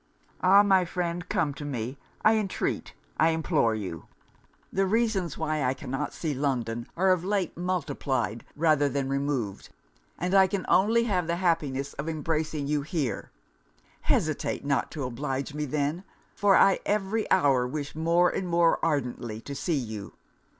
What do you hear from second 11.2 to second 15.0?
the happiness of embracing you here. Hesitate not